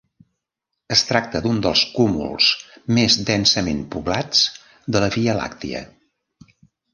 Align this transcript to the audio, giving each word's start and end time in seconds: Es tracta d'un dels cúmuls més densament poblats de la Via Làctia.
Es 0.93 1.01
tracta 1.09 1.41
d'un 1.43 1.59
dels 1.65 1.83
cúmuls 1.97 2.47
més 2.99 3.17
densament 3.29 3.85
poblats 3.97 4.43
de 4.97 5.03
la 5.05 5.11
Via 5.19 5.37
Làctia. 5.43 5.85